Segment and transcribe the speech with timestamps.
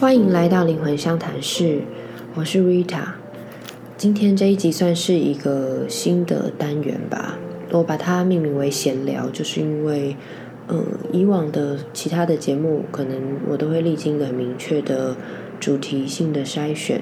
[0.00, 1.80] 欢迎来到灵魂相谈室，
[2.34, 3.04] 我是 Rita。
[3.96, 7.38] 今天这一集算是一个新的单元吧，
[7.70, 10.16] 我把它命名为闲聊，就是因为，
[10.66, 15.16] 嗯，以往的其他的节目，可能我都会历经很明确的
[15.60, 17.00] 主题性的筛选，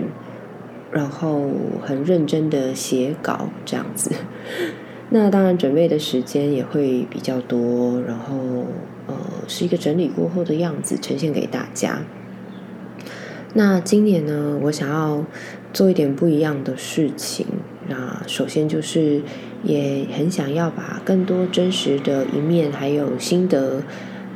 [0.93, 1.50] 然后
[1.82, 4.12] 很认真的写稿这样子。
[5.09, 8.36] 那当然，准备的时间也会比较多，然后
[9.06, 9.16] 呃，
[9.48, 12.02] 是一个整理过后的样子呈现给大家。
[13.55, 15.25] 那今年呢，我想要
[15.72, 17.46] 做一点不一样的事情。
[17.89, 19.22] 那首先就是
[19.63, 23.82] 也很想要把更多真实的一面还有心得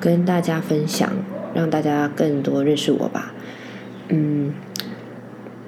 [0.00, 1.10] 跟大家分享，
[1.54, 3.34] 让大家更多认识我吧。
[4.09, 4.52] 嗯。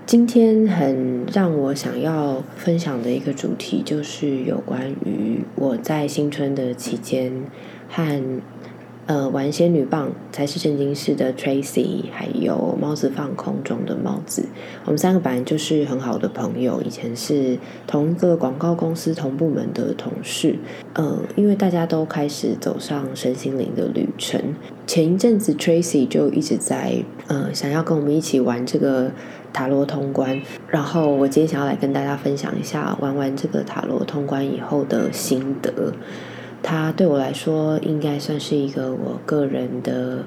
[0.07, 7.45] 今天很让我想要分享的一个主题，就是有关于我在新春的期间
[7.91, 8.41] 和
[9.09, 14.47] 呃玩仙女棒才是正经事的 Tracy，还有帽子放空中的帽子，
[14.85, 20.57] 我们三个本来就是很好的朋友，以前是同一个广告公司同部门的同事。
[20.93, 24.55] 呃，因为大家都开始走上身心灵的旅程，
[24.87, 29.11] 前一阵子 Tracy 就一直在呃想要跟我们一起玩这个。
[29.51, 35.95] 塔罗通关，然后我今天想要来跟大家分享一下玩完这个塔罗通关以后的心得。
[36.71, 40.23] 它对我来说应该算是一个我个人的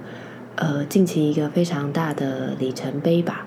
[0.56, 3.46] 呃近期一个非常大的里程碑吧。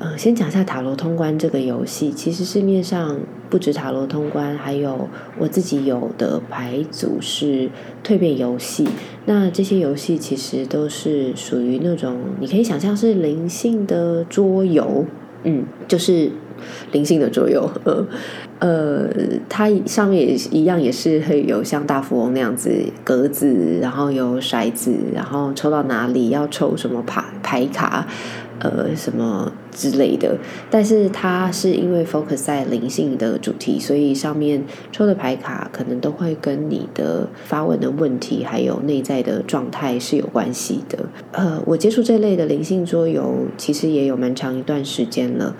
[0.00, 7.70] 呃，先讲一下塔罗通关这个游戏，其实市面上不止塔罗通关，还有我自己有的牌组是
[8.02, 8.88] 蜕变游戏。
[9.26, 15.04] 那这些游戏其实都是属于那种你可以想象是灵性的桌游，
[15.44, 16.32] 嗯，就是
[16.92, 17.70] 灵性的桌游。
[17.84, 18.06] 呃，
[18.58, 19.08] 呃，
[19.48, 22.70] 它上面也一样，也是会有像大富翁那样子
[23.02, 28.06] 格子，然后有骰子，然后抽到哪里要抽什么牌牌卡。
[28.60, 30.38] 呃，什么之类的，
[30.70, 34.62] 但是它是因为 focus 在灵性的主题，所以上面
[34.92, 40.98] 抽的牌卡可能都会跟你的发问的问题还有内在的状态是有关系的。
[41.32, 45.54] 呃，我接触这类的灵性桌游，其实也有蛮长一段时间了，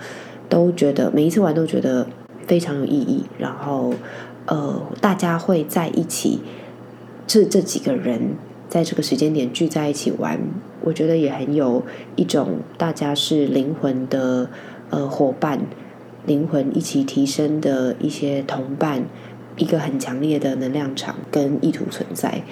[0.49, 2.07] 都觉得每一次玩都觉得
[2.47, 3.25] 非常有意义。
[3.37, 3.93] 然后，
[4.45, 6.39] 呃，大家会在一起，
[7.25, 8.35] 这这几个人。
[8.67, 10.39] 在这个时间点聚在一起玩，
[10.81, 11.83] 我觉得也很有
[12.15, 14.49] 一种大家是灵魂的
[14.89, 15.61] 呃伙伴，
[16.25, 19.05] 灵魂一起提升的一些同伴。
[19.57, 22.43] 一个很强烈的能量场跟意图存在。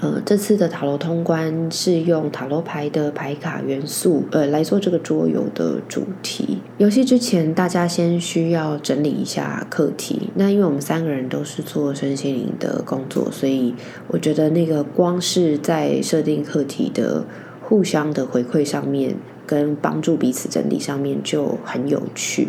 [0.00, 6.58] 呃，这次的塔罗通关是用塔罗牌的牌卡元素，呃，来做这个桌游的主题。
[6.76, 10.28] 游戏之前，大家先需要整理一下课题。
[10.34, 13.74] 那因为我们三个人都是做身心灵的工作，所以
[14.08, 17.24] 我觉得那个光是在设定课题的
[17.62, 19.16] 互相的回馈上面，
[19.46, 22.48] 跟帮助彼此整理上面就很有趣。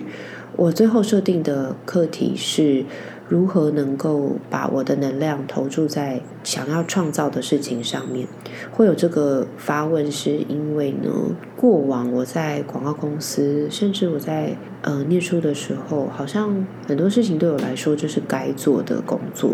[0.58, 2.84] 我最后设定的课题是。
[3.30, 8.28] 如何能够把我的能量投注在想要创造的事情上面？
[8.72, 11.12] 会有这个发问，是因为呢，
[11.56, 19.52] 过往我在广告公司，甚至我在呃念书的时候，好像很多事情对我来说就是该做的工作，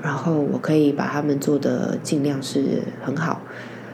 [0.00, 3.42] 然后我可以把他们做的尽量是很好。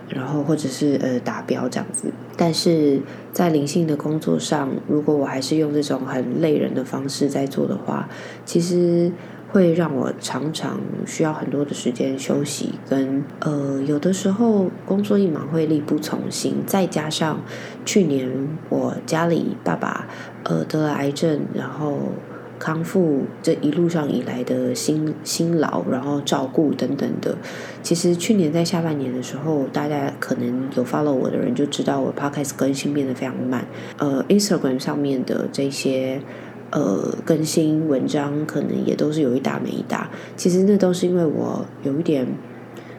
[0.09, 3.01] 然后或者是呃达标这样子，但是
[3.33, 8.09] 在灵性的工作上，如果我还是用这种很累人的方式在做的话，
[8.45, 9.11] 其实
[9.51, 17.41] 会让我常常需要很多的时间休息，跟呃有的时候工作一忙会力不从心，再加上
[17.85, 18.31] 去年
[18.69, 20.07] 我家里爸爸
[20.45, 21.99] 呃得了癌症，然后。
[22.59, 27.37] 康复这一路上以来的辛辛劳，然后照顾等等的，
[27.83, 33.67] 其实去年在下半年的时候，大家可能有 follow 我的人就知道我 podcast 更新变得非常慢。
[33.99, 36.21] 呃，Instagram 上面的这些
[36.71, 40.11] 呃更新文章，可能也都是有一打没一打。
[40.37, 42.27] 其实那都是因为我有一点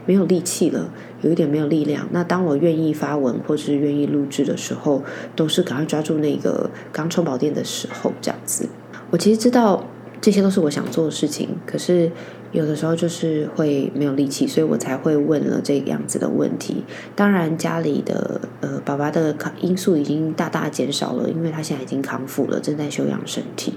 [0.05, 0.89] 没有力气了，
[1.21, 2.07] 有一点没有力量。
[2.11, 5.03] 那当我愿意发文或是愿意录制的时候，
[5.35, 8.69] 都是赶快抓住那个刚充饱电的时候，这样子。
[9.09, 9.85] 我其实知道
[10.19, 12.11] 这些都是我想做的事情，可是
[12.51, 16.83] 有的时候就是会没有力气，所以我才会问了这样子的问题。
[17.15, 23.73] 当然，家里的呃爸爸的康因素已经大大减少了，因为他现在已经康复了，正在休养身体。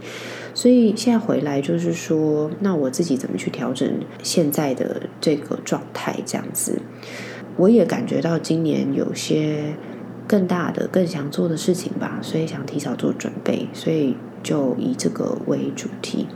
[0.55, 3.89] 所以现在回来就是说，那我自己怎么去调整
[4.23, 6.17] 现在的这个状态？
[6.25, 6.81] 这样子，
[7.57, 9.75] 我也感觉到今年有些
[10.27, 13.69] 更大的、更想做的事情吧，所以想提早做准备。
[13.75, 14.17] 所以。
[14.43, 16.27] 就以这个为主题，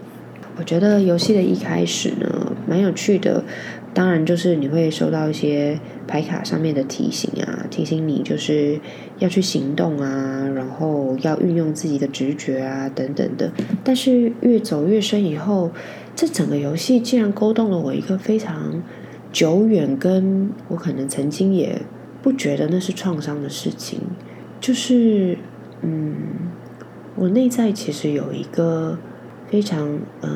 [0.57, 3.45] 我觉得游戏的一开始呢，蛮有趣的。
[3.93, 5.79] 当然，就是你会收到一些
[6.09, 8.81] 牌卡上面的提醒啊，提醒你就是
[9.21, 13.53] 要去行动啊，然后要运用自己的直觉啊，等等的。
[13.85, 15.71] 但是越走越深以后，
[16.17, 18.83] 这整个游戏竟然勾动了我一个非常
[19.31, 21.81] 久远，跟我可能曾经也
[22.21, 24.01] 不觉得那是创伤的事情，
[24.61, 25.39] 就是
[25.83, 26.17] 嗯，
[27.17, 28.99] 我内在其实有一个
[29.49, 30.31] 非常嗯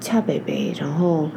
[0.00, 1.28] 恰北北，然后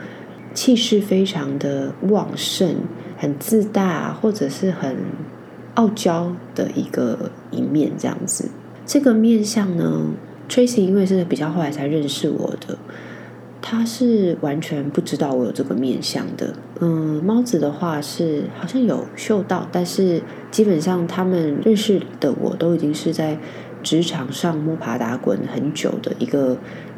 [0.53, 2.75] 气势非常的旺盛。
[3.19, 4.95] 很自大或者是很
[5.73, 8.47] 傲娇的一个一面，这样子。
[8.85, 10.11] 这个面相呢
[10.47, 12.77] ，Tracy 因为是比较后来才认识我的，
[13.59, 16.53] 他是完全不知道我有这个面相的。
[16.79, 20.21] 嗯，猫子的话是好像有嗅到，但是
[20.51, 23.35] 基本上他们认识的我都已经是在
[23.83, 26.57] 职场上摸爬打滚很久的一个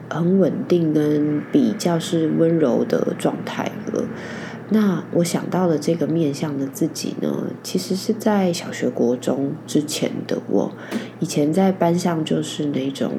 [0.09, 4.03] 很稳定跟比较是温柔的状态了。
[4.71, 10.71] 那我想到的这个面向的自己呢，其实是在小学、国中之前的我。
[11.19, 13.13] 以前在班上就是那种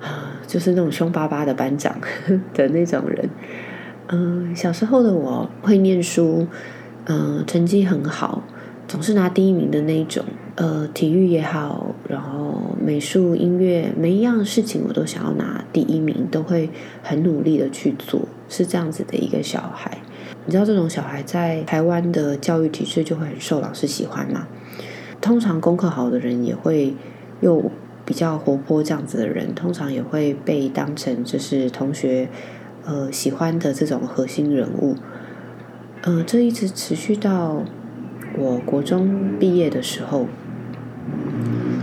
[0.00, 1.96] 啊，就是那种凶巴巴的班长
[2.52, 3.30] 的那种人。
[4.08, 6.46] 嗯，小时候的我会念书，
[7.04, 8.42] 嗯，成绩很好，
[8.88, 10.24] 总是拿第一名的那一种。
[10.56, 11.91] 呃，体育也好，
[12.84, 16.68] 美术、音乐，每一样事情我都想要拿第一名，都会
[17.02, 19.98] 很努力的去做，是这样子的一个小孩。
[20.44, 24.48] 你知道这种小孩在台湾的教育体制就会很受老师喜欢吗？
[25.20, 26.94] 通常功课好的人也会
[27.40, 27.70] 又
[28.04, 32.28] 比较活泼，这样子的人通常也会被当成就是同学
[32.84, 34.96] 呃喜欢的这种核心人物。
[36.02, 37.62] 呃，这一直持续到
[38.36, 40.26] 我国中毕业的时候，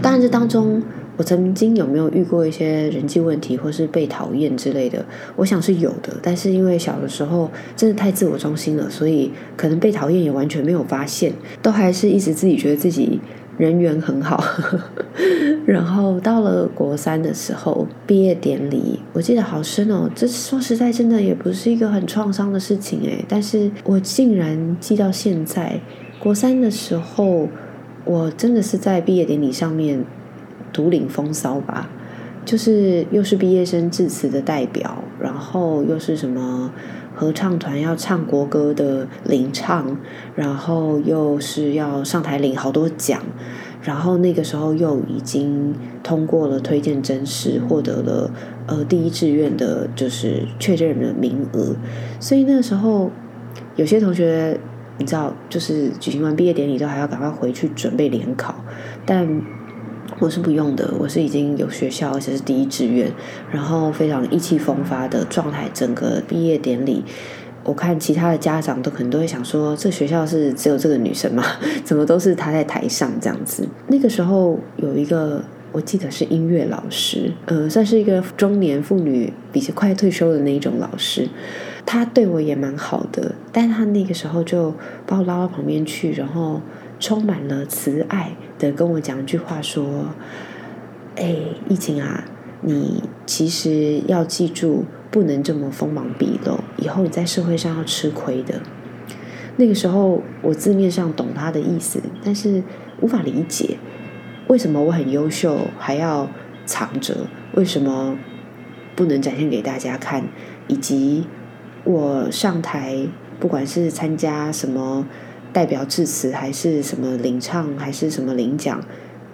[0.01, 0.81] 当然这当中。
[1.17, 5.03] 我曾经有没有遇过一些人际问题，或是被讨厌之类的？
[5.35, 13.19] 我想是有的，但是因为小的时候真的太自我中心了，所以可能被讨厌也完全没有发现，都还是一直自己觉得自己
[13.57, 14.41] 人缘很好。
[15.67, 20.09] 然后到了国三的时候，毕业典礼，我记得好深哦。
[20.15, 25.81] 这说实在，真的也不是一个很创伤的事情诶，但是我竟然记到现在。
[26.17, 27.47] 国三的时候，
[28.05, 30.05] 我真的是在毕业典礼上面。
[30.71, 31.89] 独领风骚吧，
[32.45, 36.71] 就是又是毕业生致辞的代表，然后又是什么
[37.15, 39.97] 合唱团要唱国歌的领唱，
[40.35, 43.19] 然后又是要上台领好多奖，
[43.81, 45.73] 然后那个时候又已经
[46.03, 48.31] 通过了推荐真试，获得了
[48.67, 51.75] 呃第一志愿的，就是确认的名额，
[52.19, 53.09] 所以那个时候
[53.75, 54.59] 有些同学
[54.99, 58.53] 你知道，就是举行完毕业典礼之后还要赶快回去准备联考，
[59.05, 59.41] 但。
[60.17, 63.09] 我是不用的，我是已经有学校，而且是第一志愿，
[63.51, 65.69] 然后非常意气风发的状态。
[65.71, 67.05] 整个毕业典礼，
[67.63, 71.43] 我看其他的家长都可能都会想说，这学校是只有这个女生吗？
[71.85, 73.65] 怎么都是她在台上这样子？
[73.87, 75.41] 那个时候有一个，
[75.71, 81.29] 我记得是音乐老师，呃，算是一个中年妇女，比较快退休的那一种老师，
[81.91, 84.75] 他对我也蛮好的，但他那个时候就
[85.07, 86.61] 把我拉到旁边去，然后。
[87.01, 90.07] 充满了慈爱的跟我讲一句话说
[91.15, 91.33] ：“哎，
[91.69, 92.25] 疫情啊，
[92.59, 98.59] 你其实要记住，不能这么锋芒毕露，以后你在社会上要吃亏的。”
[99.55, 102.61] 那个时候，我字面上懂他的意思，但是
[102.99, 103.77] 无法理解
[104.49, 106.27] 为什么我很优秀还要
[106.65, 107.15] 藏着，
[107.53, 108.17] 为什么
[108.93, 110.27] 不能展现给大家看，
[110.67, 111.25] 以及
[111.83, 113.07] 我上台
[113.39, 115.05] 不管是参加什么。
[115.51, 118.79] 代表致辞还是什么领唱还是什么领奖，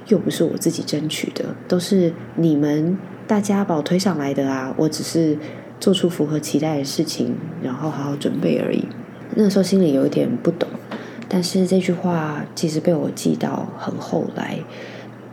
[0.08, 2.98] 又不是我自己争取的，都是你们
[3.28, 4.74] 大家把我推上来的啊！
[4.78, 5.38] 我只是
[5.78, 8.86] 做出符合期待的事情，然后好好准备而已。
[9.36, 10.70] 那时候心里有一点不懂，
[11.28, 14.60] 但是这句话其实被我记到很后来。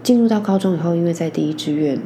[0.03, 1.97] 进入到高中以后，因为在第一志愿。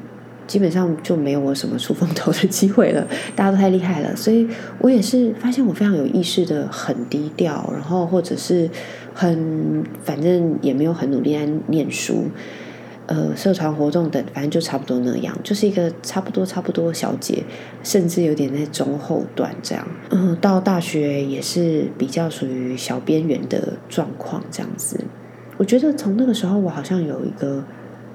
[0.47, 4.47] 基本上就没有我什么出风头的机会了， 大家都太厉害了，所以
[4.79, 8.71] 我也是发现我非常有意识的很低调，然后或者是
[9.13, 12.27] 很反正也没有很努力在念书，
[13.07, 17.43] 呃，社团活动等，反正就差不多那样，就是一个差不多差不多小姐，
[17.83, 19.87] 甚至有点在中后段这样。
[20.11, 25.01] 嗯，到大学也是比较属于小边缘的状况这样子。
[25.57, 27.65] 我觉得从那个时候，我好像有一个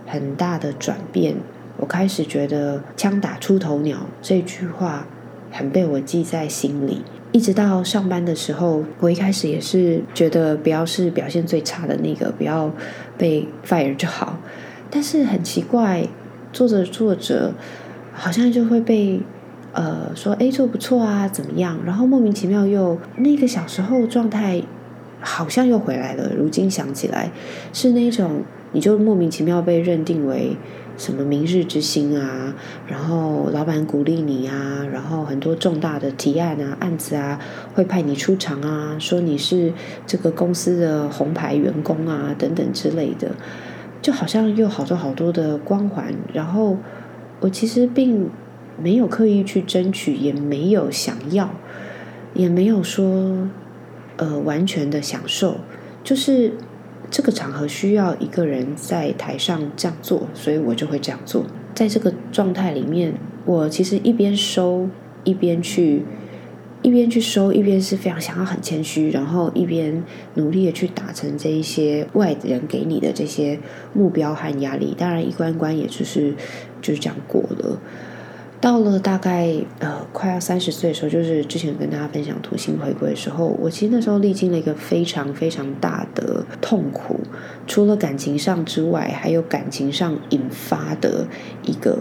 [0.06, 1.36] 很大的转变。
[1.82, 5.08] 我开始觉得“枪打出头鸟”这句话
[5.52, 12.72] 很被我记在心里，一直到上班的时候，我一开始也是觉得不要是表现最差的那个，不要
[13.18, 14.38] 被 fire 就好。
[14.92, 16.08] 但是很奇怪，
[16.54, 17.52] 做着做着，
[18.14, 19.20] 好像就会被
[19.74, 24.62] 呃说：“哎，做不错啊，怎么样？”然后莫名其妙又那个小时候状态
[25.20, 26.32] 好像又回来了。
[26.38, 27.32] 如今想起来，
[27.74, 30.56] 是那种你就莫名其妙被认定为
[30.98, 32.54] 什么明日之星啊，
[32.88, 37.40] 然后老板鼓励你啊，然后很多重大的提案啊、案子啊，
[37.74, 39.74] 会派你出场啊，说你是
[40.06, 43.32] 这个公司的红牌员工啊，等等之类的，
[44.02, 46.14] 就好像又好多好多的光环。
[46.34, 46.78] 然后
[47.40, 48.30] 我其实并
[48.82, 51.50] 没有刻意去争取，也没有想要，
[52.34, 53.50] 也没有说。
[54.18, 55.56] 呃，完全的享受，
[56.04, 56.54] 就是
[57.12, 61.46] 这个场合需要一个人在台上这样做，所以我就会这样做。
[61.76, 63.14] 在这个状态里面，
[63.46, 64.88] 我其实一边收，
[65.26, 66.04] 一边去，
[66.82, 70.04] 一边去收，一边是非常想要很谦虚，然后一边
[70.36, 73.60] 努力的去达成这一些外人给你的这些
[73.94, 74.96] 目标和压力。
[74.98, 76.34] 当然，一关关也就是
[76.82, 77.80] 就是这样过了。
[78.62, 87.20] 到了大概呃快要三十岁的时候，就是之前跟大家分享土星回归的时候，我其实那时候历经了一个非常非常大的痛苦，
[87.66, 91.26] 除了感情上之外，还有感情上引发的
[91.64, 91.98] 一个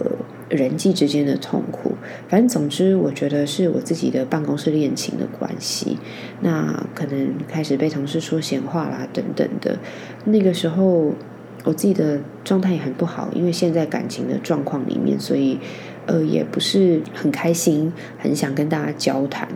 [0.49, 1.95] 人际之间的痛苦。
[2.29, 5.97] 反正总之，我觉得是我自己的办公室恋情的关系，
[6.41, 9.79] 那可能开始被同事说闲话啦等等的。
[10.25, 11.15] 那个时候，
[11.63, 15.59] 我自己的状态也很不好，因为现在感情的状况里面，所以。
[16.07, 19.47] 呃，也不是很开心，很想跟大家交谈。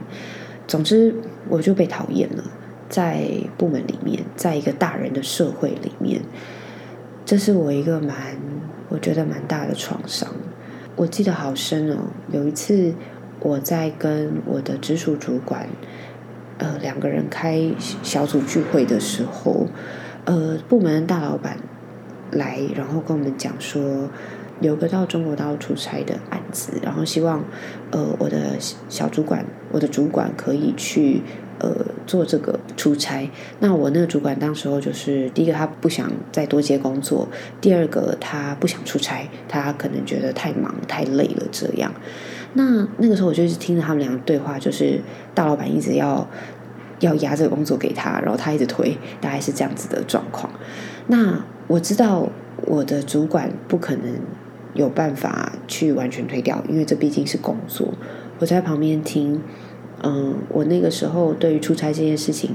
[0.68, 1.14] 总之，
[1.50, 2.44] 我就被讨厌了，
[2.88, 6.22] 在部门里面，在一个大人的社会里面，
[7.26, 8.38] 这是我一个蛮，
[8.90, 10.30] 我觉得蛮大的创伤。
[10.96, 11.98] 我记得好深哦。
[12.32, 12.94] 有一次，
[13.40, 15.68] 我在跟我的直属主管，
[16.60, 17.60] 呃，两个人开
[18.04, 19.66] 小组聚会的时候，
[20.26, 21.58] 呃，部门大老板
[22.36, 24.10] 来，然后跟我们讲说。
[24.62, 27.44] 有个到中国大陆出差的案子，然后希望，
[27.92, 31.22] 呃，我的小主管，我的主管可以去，
[31.60, 31.70] 呃，
[32.08, 33.30] 做这个出差。
[33.60, 37.27] 那我那个主管当时候就是，第一个他不想再多接工作，
[37.60, 41.92] 第二个他不想出差，他可能觉得太忙太累了这样。
[42.54, 45.01] 那那个时候我就是听着他们两个对话，就是
[45.34, 46.25] 大老板一直要
[47.01, 50.50] 要压这个工作给他，然后他一直推，大概是这样子的状况。
[51.08, 52.30] 那我知道
[52.66, 54.20] 我的主管不可能。
[54.76, 57.94] 有办法去完全推掉，因为这毕竟是工作。
[58.40, 59.42] 我在旁边听，
[60.04, 62.52] 嗯，我那个时候对于出差这件事情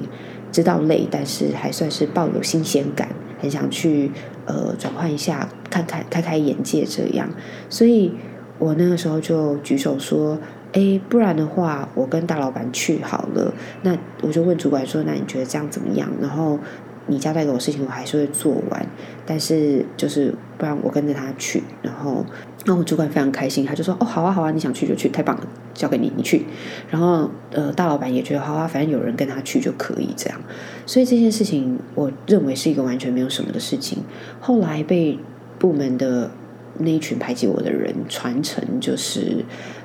[0.53, 4.13] 知道累，但是还算是抱有新鲜感，很想去
[4.45, 7.27] 呃转换一下，看看开开眼界这样。
[7.71, 8.13] 所以
[8.59, 10.39] 我那个时候就举手说
[10.77, 16.59] ：“哎，不然的话，我跟大老板去好了。”那我就问主管说：“那你觉得这样怎么样？”然后。
[17.07, 18.87] 你交代给我事情，我还是会做完，
[19.27, 22.25] 但是就是不然我跟着他去，然后
[22.67, 26.45] 那我主管非常开心，他就说哦好啊好啊，你想去就去，太棒了，交给你你去。
[26.89, 30.41] 然后呃大老板也觉得好啊，反正有人跟他去就可以这样。
[30.87, 33.99] 所以这件事情我认为是一个完全没有什么的事情。
[34.39, 35.19] 后来被
[35.59, 36.31] 部门的
[36.79, 39.45] 那一群排挤我的人传承，就是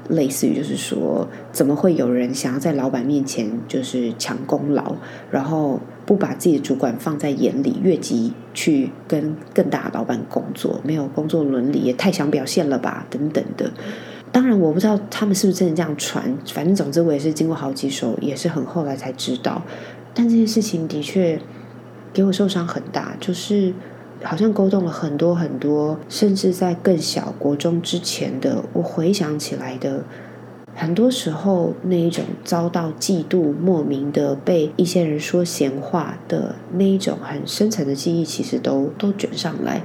[0.10, 4.96] 类似于就是说，怎么会有人想要在老板面前就是抢功劳，
[5.32, 5.80] 然后。
[6.06, 13.08] 不把自己的主管放在眼里，越级去跟更大的老板工作，没有工作伦理，也太想表现了吧？
[13.10, 13.72] 等等的。
[14.32, 16.38] 当然，我不知道他们是不是真的这样传。
[16.54, 19.62] 反正，总之，我也是经过好几手，也是很后来才知道。
[20.14, 21.40] 但这件事情的确
[22.14, 23.74] 给我受伤很大，就是
[24.24, 30.04] 好像勾动了很多很多，甚至在更小国中之前的，我回想起来的。
[30.78, 39.82] 很多时候，那一种遭到嫉妒、莫名的被一些人说闲话的那一种很深层的记忆，其实都都卷上来。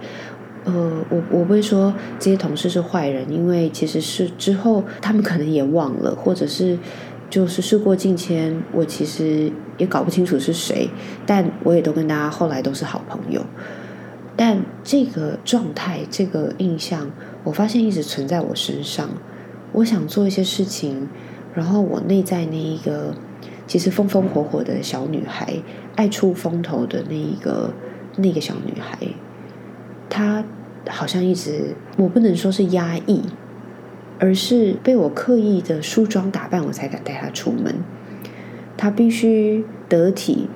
[0.65, 0.73] 呃，
[1.09, 6.77] 我我不会说这些同事是坏人，因为其实是之后他们可能也忘了，或者是
[7.31, 10.91] 就是事过境迁，我其实也搞不清楚是谁，
[11.25, 13.41] 但我也都跟大家后来都是好朋友。
[14.37, 17.09] 但这个状态、这个印象，
[17.45, 19.09] 我发现一直存在我身上。
[19.73, 21.09] 我想做一些事情，
[21.55, 23.15] 然后我内在那一个
[23.67, 25.63] 其实风风火火的小女孩，
[25.95, 27.73] 爱出风头的那一个
[28.17, 28.99] 那个小女孩，
[30.09, 30.45] 她
[30.89, 33.23] 好像一直我不能说是压抑，
[34.19, 37.77] 而是被我刻意的梳妆打扮，我才敢带她出门。
[38.77, 40.49] 她必须得体，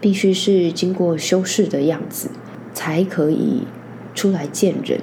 [0.00, 2.30] 必须是经过修饰的样子，
[2.74, 3.62] 才可以
[4.14, 5.00] 出来见人。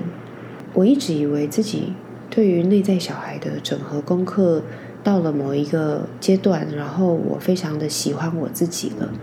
[0.73, 1.93] 我一直以为自己。
[2.33, 4.63] 对于内在小孩的整合功课
[5.03, 9.13] 到了某一个阶段，然后我非常的喜欢我自己了。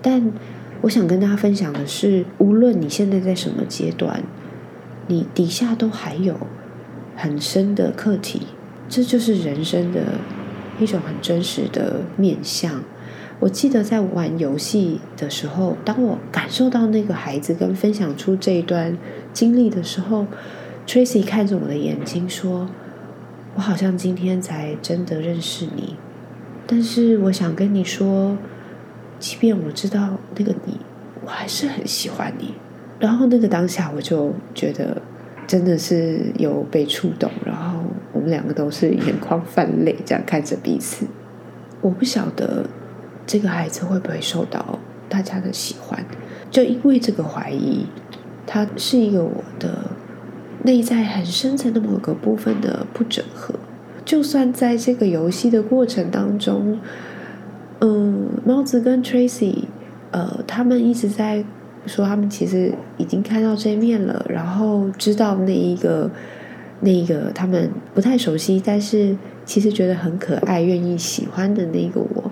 [0.00, 0.30] 但
[0.82, 4.22] 我想跟大家分享的是，无论你现在在什么阶段，
[5.08, 6.36] 你底下都还有
[7.16, 8.42] 很深的课题，
[8.88, 10.00] 这就是人生的
[10.78, 12.84] 一种很真实的面相。
[13.40, 18.96] 我记得在玩游戏的时候，当我感受到那个孩子跟分享出这一段
[19.32, 20.26] 经历的时候
[20.92, 22.68] ，Tracy 看着我的眼睛说
[23.56, 25.96] ：“我好像今天才真的认识你，
[26.66, 28.36] 但是我想跟你说，
[29.18, 30.78] 即便我知道那个你，
[31.24, 32.52] 我还是很喜欢你。”
[33.00, 35.00] 然后那个当下，我就觉得
[35.46, 37.78] 真的是有被触动，然后
[38.12, 41.06] 我们两个都是眼眶泛泪，这样看着彼此。
[41.80, 42.66] 我不晓得
[43.26, 46.04] 这个孩子会不会受到大家的喜欢，
[46.50, 47.86] 就因为这个怀疑，
[48.46, 49.86] 他是一个我的
[50.64, 53.54] 内在很深层的某个部分的不整合。
[54.04, 56.78] 就算在这个游戏的过程当中，
[57.80, 59.64] 嗯，猫子跟 Tracy，
[60.10, 61.44] 呃，他们一直在。
[61.84, 66.08] 说他们其实已经看到这一面了，然后知道那一个
[66.78, 72.30] 那一个他们不太熟悉，但是其实觉得很可爱、愿意喜欢的那个我。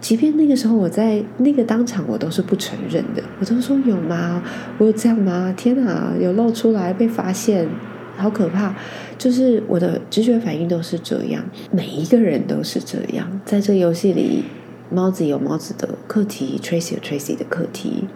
[0.00, 4.42] 即便那个时候我在那个当场，我都是不承认的，我都说有吗？
[4.78, 5.52] 我有这样吗？
[5.56, 7.68] 天哪，有露出来被发现，
[8.16, 8.74] 好可怕！
[9.18, 13.40] 就是我的直觉反应都是这样，每一个人都是这样。
[13.44, 14.44] 在这游戏里，
[14.90, 18.06] 猫子有猫子的课题，Tracy 有 Tracy 的课题。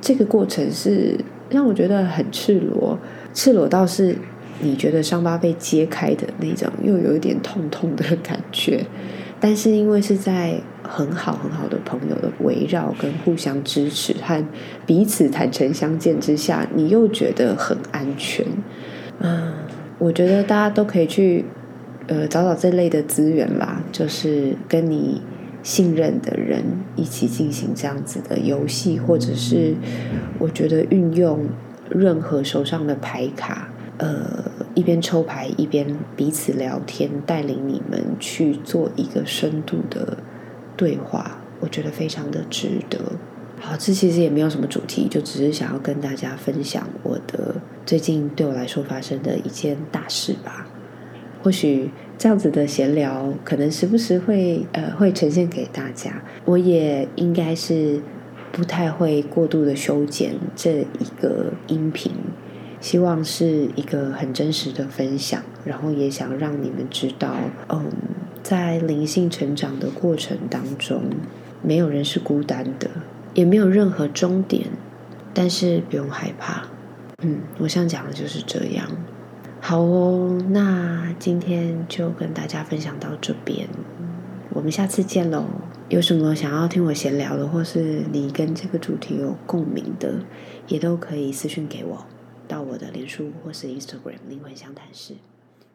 [0.00, 1.16] 这个过程是
[1.50, 2.96] 让我觉得很赤裸，
[3.34, 4.16] 赤裸到是
[4.62, 8.86] 你觉得伤疤被揭开的那种，又有一点痛痛的感觉。
[9.40, 14.44] 但是因为是在很好很好的朋友的围绕跟互相支持和
[14.86, 18.46] 彼此坦诚相见之下，你又觉得很安全。
[19.18, 19.54] 嗯，
[19.98, 21.44] 我觉得大家都可以去
[22.06, 25.22] 呃找找这类的资源啦，就是跟你。
[25.62, 26.64] 信任的人
[26.96, 29.74] 一起进行这样子的游戏，或者是
[30.38, 31.40] 我觉得运用
[31.90, 33.68] 任何手上的牌卡，
[33.98, 34.42] 呃，
[34.74, 35.86] 一边抽牌一边
[36.16, 40.18] 彼此聊天，带领你们去做一个深度的
[40.76, 42.98] 对话，我觉得非常的值得。
[43.58, 50.66] 好，这其实也没有什么主题，就只是想要跟大家分享我的最近对我来说发生的一件大事吧。
[51.42, 56.22] 或许这样子的闲聊，可能时不时会呃会呈现给大家。
[56.44, 58.00] 我也应该是
[58.52, 62.12] 不太会过度的修剪这一个音频，
[62.80, 65.42] 希望是一个很真实的分享。
[65.64, 67.34] 然后也想让你们知道，
[67.68, 67.90] 嗯，
[68.42, 71.02] 在灵性成长的过程当中，
[71.62, 72.88] 没有人是孤单的，
[73.34, 74.66] 也没有任何终点。
[75.32, 76.64] 但是不用害怕，
[77.22, 78.90] 嗯，我想讲的就是这样。
[79.60, 83.68] 好哦，那今天就跟大家分享到这边，
[84.52, 85.44] 我们下次见喽。
[85.88, 90.14] 有什么想要听我闲聊的，或是你跟这个主题有共鸣的，
[90.66, 92.04] 也都可以私信给我，
[92.50, 95.14] 到我的脸书或是 Instagram 灵魂相谈室。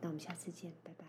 [0.01, 1.04] 那我们下次见，拜拜。